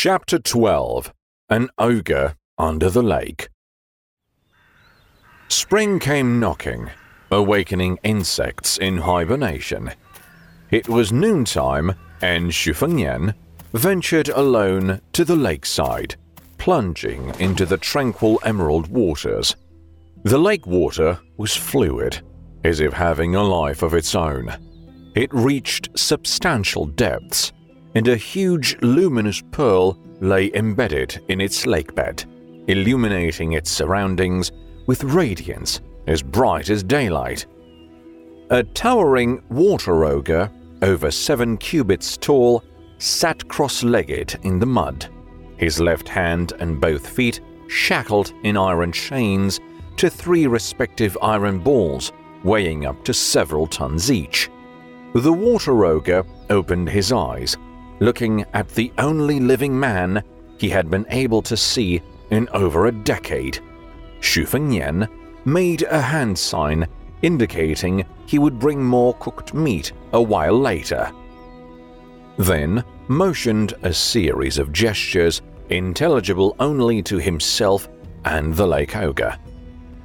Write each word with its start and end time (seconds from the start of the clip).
Chapter 0.00 0.38
12 0.38 1.12
An 1.48 1.70
Ogre 1.76 2.36
Under 2.56 2.88
the 2.88 3.02
Lake. 3.02 3.48
Spring 5.48 5.98
came 5.98 6.38
knocking, 6.38 6.88
awakening 7.32 7.98
insects 8.04 8.78
in 8.78 8.98
hibernation. 8.98 9.90
It 10.70 10.88
was 10.88 11.10
noontime, 11.10 11.96
and 12.22 12.52
Xu 12.52 13.34
ventured 13.72 14.28
alone 14.28 15.00
to 15.14 15.24
the 15.24 15.34
lakeside, 15.34 16.14
plunging 16.58 17.34
into 17.40 17.66
the 17.66 17.78
tranquil 17.78 18.38
emerald 18.44 18.86
waters. 18.86 19.56
The 20.22 20.38
lake 20.38 20.64
water 20.64 21.18
was 21.38 21.56
fluid, 21.56 22.20
as 22.62 22.78
if 22.78 22.92
having 22.92 23.34
a 23.34 23.42
life 23.42 23.82
of 23.82 23.94
its 23.94 24.14
own. 24.14 24.56
It 25.16 25.34
reached 25.34 25.98
substantial 25.98 26.86
depths 26.86 27.52
and 27.98 28.06
a 28.06 28.16
huge 28.16 28.76
luminous 28.80 29.42
pearl 29.50 29.98
lay 30.20 30.52
embedded 30.54 31.20
in 31.26 31.40
its 31.40 31.66
lakebed, 31.66 32.26
illuminating 32.68 33.54
its 33.54 33.72
surroundings 33.72 34.52
with 34.86 35.02
radiance 35.02 35.80
as 36.06 36.22
bright 36.22 36.70
as 36.70 36.84
daylight. 36.84 37.44
A 38.50 38.62
towering 38.62 39.42
water 39.48 40.04
ogre, 40.04 40.48
over 40.80 41.10
seven 41.10 41.56
cubits 41.56 42.16
tall, 42.16 42.62
sat 42.98 43.48
cross 43.48 43.82
legged 43.82 44.38
in 44.44 44.60
the 44.60 44.66
mud, 44.66 45.08
his 45.56 45.80
left 45.80 46.08
hand 46.08 46.52
and 46.60 46.80
both 46.80 47.04
feet 47.04 47.40
shackled 47.66 48.32
in 48.44 48.56
iron 48.56 48.92
chains 48.92 49.58
to 49.96 50.08
three 50.08 50.46
respective 50.46 51.18
iron 51.20 51.58
balls 51.58 52.12
weighing 52.44 52.86
up 52.86 53.04
to 53.04 53.12
several 53.12 53.66
tons 53.66 54.08
each. 54.08 54.48
The 55.16 55.32
water 55.32 55.84
ogre 55.84 56.24
opened 56.48 56.90
his 56.90 57.10
eyes 57.10 57.56
looking 58.00 58.44
at 58.54 58.68
the 58.70 58.92
only 58.98 59.40
living 59.40 59.78
man 59.78 60.22
he 60.58 60.68
had 60.68 60.90
been 60.90 61.06
able 61.10 61.42
to 61.42 61.56
see 61.56 62.02
in 62.30 62.48
over 62.50 62.86
a 62.86 62.92
decade. 62.92 63.58
Xu 64.20 64.46
Fengnian 64.46 65.08
made 65.44 65.82
a 65.82 66.00
hand 66.00 66.38
sign 66.38 66.86
indicating 67.22 68.04
he 68.26 68.38
would 68.38 68.58
bring 68.58 68.82
more 68.82 69.14
cooked 69.14 69.54
meat 69.54 69.92
a 70.12 70.20
while 70.20 70.58
later. 70.58 71.10
Then 72.36 72.84
motioned 73.08 73.74
a 73.82 73.92
series 73.92 74.58
of 74.58 74.72
gestures 74.72 75.42
intelligible 75.70 76.54
only 76.60 77.02
to 77.02 77.18
himself 77.18 77.88
and 78.24 78.54
the 78.54 78.66
lake 78.66 78.96
ogre. 78.96 79.36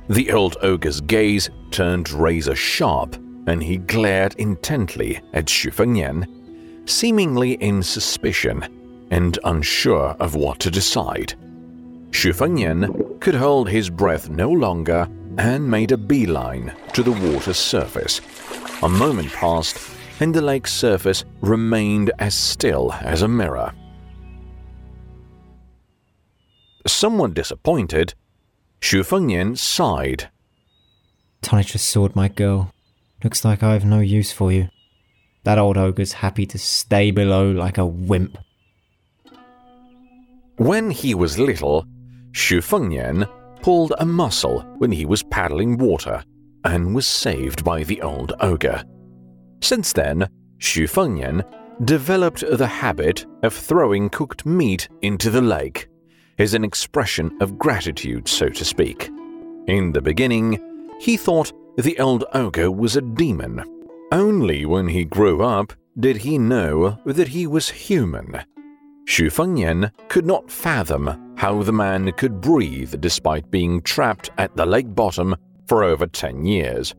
The 0.10 0.32
old 0.32 0.58
ogre's 0.62 1.02
gaze 1.02 1.50
turned 1.72 2.10
razor 2.12 2.56
sharp 2.56 3.16
and 3.48 3.62
he 3.62 3.78
glared 3.78 4.36
intently 4.36 5.22
at 5.34 5.46
Xu 5.46 5.74
Fengnian 5.74 6.43
seemingly 6.86 7.54
in 7.54 7.82
suspicion 7.84 9.08
and 9.12 9.40
unsure 9.44 10.16
of 10.20 10.36
what 10.36 10.60
to 10.60 10.72
decide. 10.72 11.34
Xu 12.12 12.34
Fengnian 12.34 13.20
could 13.20 13.36
hold 13.36 13.70
his 13.70 13.90
breath 13.90 14.30
no 14.30 14.50
longer 14.50 15.08
and 15.38 15.70
made 15.70 15.92
a 15.92 15.98
beeline 15.98 16.74
to 16.94 17.04
the 17.04 17.12
water's 17.12 17.58
surface. 17.58 18.22
A 18.84 18.90
moment 18.90 19.32
passed, 19.32 19.80
and 20.20 20.34
the 20.34 20.42
lake's 20.42 20.74
surface 20.74 21.26
remained 21.42 22.12
as 22.20 22.36
still 22.36 22.94
as 22.94 23.22
a 23.22 23.28
mirror. 23.28 23.74
Somewhat 26.86 27.34
disappointed, 27.34 28.14
Xu 28.82 29.02
Fengnian 29.02 29.58
sighed. 29.58 30.30
Just 31.42 31.90
sword, 31.90 32.16
my 32.16 32.28
girl. 32.28 32.72
Looks 33.24 33.46
like 33.46 33.64
I 33.64 33.74
have 33.74 33.86
no 33.86 34.00
use 34.00 34.32
for 34.32 34.52
you. 34.52 34.70
That 35.44 35.58
old 35.58 35.78
ogre's 35.78 36.14
happy 36.14 36.46
to 36.48 36.58
stay 36.58 37.12
below 37.12 37.52
like 37.52 37.78
a 37.78 37.86
wimp. 37.86 38.38
When 40.58 40.90
he 40.90 41.14
was 41.14 41.38
little, 41.38 41.86
Xu 42.32 42.60
Fengnian 42.60 43.28
pulled 43.62 43.94
a 43.98 44.06
muscle 44.06 44.62
when 44.78 44.92
he 44.92 45.06
was 45.06 45.24
paddling 45.24 45.78
water 45.78 46.24
and 46.64 46.96
was 46.96 47.08
saved 47.08 47.64
by 47.64 47.84
the 47.84 48.02
old 48.02 48.34
ogre. 48.40 48.84
Since 49.62 49.94
then, 49.94 50.30
Xu 50.60 50.90
Fengnian 50.90 51.44
developed 51.86 52.44
the 52.50 52.68
habit 52.68 53.26
of 53.42 53.54
throwing 53.54 54.10
cooked 54.10 54.46
meat 54.46 54.88
into 55.02 55.30
the 55.30 55.42
lake 55.42 55.90
as 56.40 56.54
an 56.54 56.64
expression 56.64 57.36
of 57.42 57.58
gratitude, 57.58 58.28
so 58.28 58.48
to 58.50 58.64
speak. 58.64 59.10
In 59.68 59.92
the 59.92 60.02
beginning, 60.02 60.60
he 61.00 61.18
thought 61.18 61.52
the 61.78 62.00
old 62.00 62.24
ogre 62.34 62.72
was 62.72 62.96
a 62.96 63.02
demon 63.02 63.64
only 64.14 64.64
when 64.66 64.88
he 64.88 65.04
grew 65.04 65.44
up 65.44 65.74
did 66.00 66.18
he 66.18 66.38
know 66.38 67.00
that 67.06 67.28
he 67.28 67.48
was 67.48 67.70
human. 67.70 68.40
Xu 69.06 69.28
Fengnian 69.28 69.92
could 70.08 70.26
not 70.26 70.50
fathom 70.50 71.34
how 71.36 71.64
the 71.64 71.74
man 71.74 72.12
could 72.14 72.40
breathe 72.40 73.02
despite 73.02 73.52
being 73.52 73.82
trapped 73.82 74.30
at 74.38 74.56
the 74.56 74.66
lake 74.66 74.94
bottom 74.96 75.36
for 75.68 75.84
over 75.84 76.06
10 76.06 76.46
years. 76.46 76.94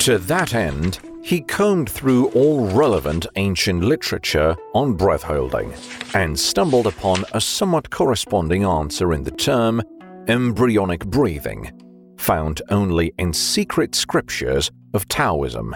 To 0.00 0.18
that 0.18 0.54
end, 0.54 1.00
he 1.22 1.40
combed 1.40 1.90
through 1.90 2.28
all 2.28 2.66
relevant 2.68 3.26
ancient 3.36 3.82
literature 3.82 4.56
on 4.74 4.94
breath 4.94 5.22
holding 5.22 5.72
and 6.14 6.38
stumbled 6.38 6.86
upon 6.86 7.24
a 7.32 7.40
somewhat 7.40 7.90
corresponding 7.90 8.64
answer 8.64 9.12
in 9.12 9.24
the 9.24 9.30
term 9.30 9.82
embryonic 10.28 11.04
breathing, 11.06 11.72
found 12.20 12.62
only 12.68 13.12
in 13.18 13.32
secret 13.32 13.94
scriptures 13.94 14.70
of 14.94 15.08
Taoism. 15.08 15.74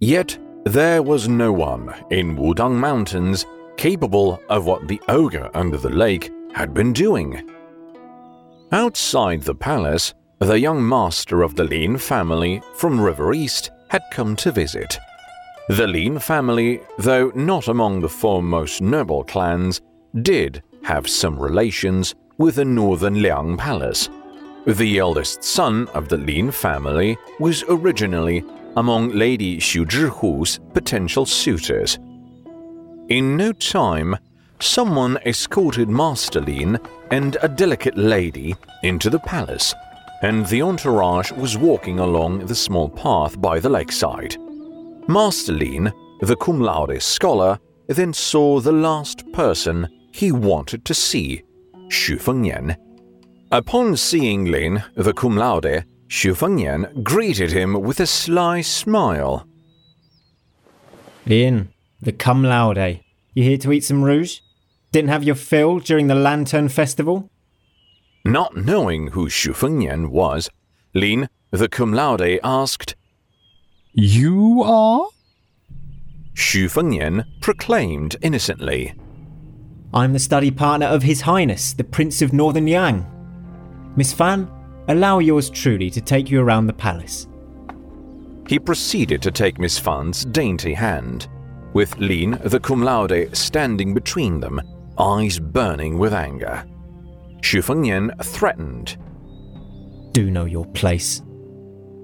Yet 0.00 0.38
there 0.64 1.02
was 1.02 1.28
no 1.28 1.52
one 1.52 1.94
in 2.10 2.36
Wudang 2.36 2.74
Mountains 2.74 3.46
capable 3.76 4.40
of 4.48 4.66
what 4.66 4.88
the 4.88 5.00
ogre 5.08 5.50
under 5.54 5.76
the 5.76 5.90
lake 5.90 6.32
had 6.54 6.72
been 6.72 6.92
doing. 6.92 7.48
Outside 8.72 9.42
the 9.42 9.54
palace, 9.54 10.14
the 10.38 10.58
young 10.58 10.86
master 10.86 11.42
of 11.42 11.54
the 11.54 11.64
Lin 11.64 11.98
family 11.98 12.62
from 12.74 13.00
River 13.00 13.32
East 13.32 13.70
had 13.88 14.02
come 14.10 14.34
to 14.36 14.50
visit. 14.50 14.98
The 15.68 15.86
Lin 15.86 16.18
family, 16.18 16.80
though 16.98 17.30
not 17.34 17.68
among 17.68 18.00
the 18.00 18.08
foremost 18.08 18.80
noble 18.80 19.24
clans, 19.24 19.80
did 20.22 20.62
have 20.84 21.08
some 21.08 21.38
relations 21.38 22.14
with 22.38 22.56
the 22.56 22.64
northern 22.64 23.20
Liang 23.22 23.56
Palace, 23.56 24.08
the 24.66 24.98
eldest 24.98 25.44
son 25.44 25.86
of 25.88 26.08
the 26.08 26.16
Lin 26.16 26.50
family 26.50 27.16
was 27.38 27.62
originally 27.68 28.44
among 28.76 29.10
Lady 29.10 29.58
Xu 29.58 29.86
Zhihu's 29.86 30.58
potential 30.74 31.24
suitors. 31.24 31.98
In 33.08 33.36
no 33.36 33.52
time, 33.52 34.16
someone 34.58 35.18
escorted 35.24 35.88
Master 35.88 36.40
Lin 36.40 36.78
and 37.12 37.36
a 37.42 37.48
delicate 37.48 37.96
lady 37.96 38.56
into 38.82 39.08
the 39.08 39.20
palace, 39.20 39.72
and 40.22 40.44
the 40.46 40.62
entourage 40.62 41.30
was 41.30 41.56
walking 41.56 42.00
along 42.00 42.46
the 42.46 42.54
small 42.54 42.88
path 42.88 43.40
by 43.40 43.60
the 43.60 43.68
lakeside. 43.68 44.36
Master 45.06 45.52
Lin, 45.52 45.92
the 46.20 46.36
cum 46.36 46.60
laude 46.60 47.00
scholar, 47.00 47.60
then 47.86 48.12
saw 48.12 48.58
the 48.58 48.72
last 48.72 49.30
person 49.32 49.86
he 50.12 50.32
wanted 50.32 50.84
to 50.86 50.94
see, 50.94 51.44
Xu 51.88 52.20
Fengnian. 52.20 52.76
Upon 53.52 53.96
seeing 53.96 54.46
Lin, 54.46 54.82
the 54.96 55.12
cum 55.12 55.36
laude, 55.36 55.84
Xu 56.08 56.36
Fengnian 56.36 57.04
greeted 57.04 57.52
him 57.52 57.80
with 57.80 58.00
a 58.00 58.06
sly 58.06 58.60
smile. 58.60 59.46
Lin, 61.26 61.68
the 62.00 62.12
cum 62.12 62.42
laude, 62.42 63.00
you 63.34 63.44
here 63.44 63.58
to 63.58 63.72
eat 63.72 63.84
some 63.84 64.02
rouge? 64.02 64.40
Didn't 64.90 65.10
have 65.10 65.22
your 65.22 65.36
fill 65.36 65.78
during 65.78 66.08
the 66.08 66.14
Lantern 66.16 66.68
Festival? 66.68 67.30
Not 68.24 68.56
knowing 68.56 69.08
who 69.08 69.28
Xu 69.28 69.54
Fengnian 69.54 70.10
was, 70.10 70.50
Lin, 70.92 71.28
the 71.52 71.68
cum 71.68 71.92
laude, 71.92 72.40
asked, 72.42 72.96
You 73.92 74.62
are? 74.64 75.06
Xu 76.34 76.64
Fengnian 76.68 77.24
proclaimed 77.40 78.16
innocently. 78.22 78.92
I'm 79.94 80.12
the 80.12 80.18
study 80.18 80.50
partner 80.50 80.86
of 80.86 81.04
His 81.04 81.20
Highness, 81.22 81.72
the 81.74 81.84
Prince 81.84 82.20
of 82.22 82.32
Northern 82.32 82.66
Liang. 82.66 83.06
Miss 83.96 84.12
Fan, 84.12 84.50
allow 84.88 85.18
yours 85.18 85.48
truly 85.48 85.90
to 85.90 86.00
take 86.00 86.30
you 86.30 86.40
around 86.40 86.66
the 86.66 86.72
palace. 86.72 87.26
He 88.46 88.58
proceeded 88.58 89.22
to 89.22 89.30
take 89.30 89.58
Miss 89.58 89.78
Fan's 89.78 90.24
dainty 90.26 90.74
hand, 90.74 91.28
with 91.72 91.96
Lin 91.98 92.38
the 92.44 92.60
cum 92.60 92.82
laude 92.82 93.34
standing 93.36 93.94
between 93.94 94.38
them, 94.38 94.60
eyes 94.98 95.38
burning 95.38 95.98
with 95.98 96.12
anger. 96.12 96.64
Xu 97.40 97.62
Fengnian 97.64 98.10
threatened. 98.24 98.96
Do 100.12 100.30
know 100.30 100.44
your 100.44 100.66
place. 100.66 101.22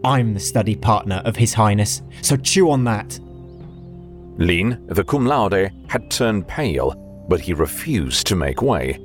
I'm 0.04 0.34
the 0.34 0.40
study 0.40 0.74
partner 0.74 1.22
of 1.24 1.36
His 1.36 1.54
Highness, 1.54 2.02
so 2.22 2.36
chew 2.36 2.70
on 2.70 2.84
that. 2.84 3.18
Lin 4.38 4.84
the 4.88 5.04
cum 5.04 5.26
laude 5.26 5.70
had 5.88 6.10
turned 6.10 6.48
pale, 6.48 6.94
but 7.28 7.40
he 7.40 7.52
refused 7.52 8.26
to 8.26 8.36
make 8.36 8.62
way. 8.62 8.98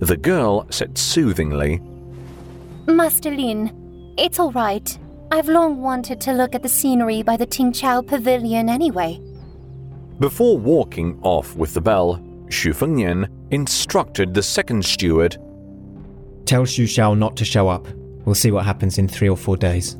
The 0.00 0.16
girl 0.16 0.66
said 0.70 0.98
soothingly, 0.98 1.80
Master 2.88 3.30
Lin, 3.30 4.14
it's 4.16 4.38
all 4.38 4.50
right. 4.52 4.98
I've 5.30 5.48
long 5.48 5.82
wanted 5.82 6.22
to 6.22 6.32
look 6.32 6.54
at 6.54 6.62
the 6.62 6.70
scenery 6.70 7.22
by 7.22 7.36
the 7.36 7.44
Ting 7.44 7.70
Tingchao 7.70 8.06
Pavilion 8.06 8.70
anyway. 8.70 9.20
Before 10.18 10.56
walking 10.56 11.20
off 11.22 11.54
with 11.54 11.74
the 11.74 11.82
belle, 11.82 12.16
Xu 12.46 12.74
Fengnian 12.74 13.28
instructed 13.50 14.32
the 14.32 14.42
second 14.42 14.84
steward 14.84 15.36
Tell 16.46 16.62
Xu 16.62 16.88
Shao 16.88 17.12
not 17.12 17.36
to 17.36 17.44
show 17.44 17.68
up. 17.68 17.86
We'll 18.24 18.34
see 18.34 18.50
what 18.50 18.64
happens 18.64 18.96
in 18.96 19.06
three 19.06 19.28
or 19.28 19.36
four 19.36 19.58
days. 19.58 19.98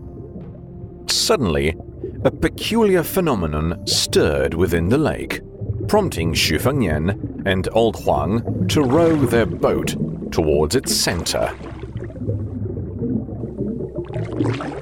Suddenly, 1.09 1.77
a 2.25 2.31
peculiar 2.31 3.03
phenomenon 3.03 3.87
stirred 3.87 4.55
within 4.55 4.89
the 4.89 4.97
lake, 4.97 5.43
prompting 5.89 6.33
Xu 6.33 6.59
Fengnian 6.59 7.43
and 7.45 7.69
Old 7.73 8.03
Huang 8.03 8.67
to 8.69 8.81
row 8.81 9.15
their 9.15 9.45
boat 9.45 9.95
towards 10.33 10.75
its 10.75 10.97
center. 10.97 11.55
Thank 14.41 14.63
you 14.65 14.78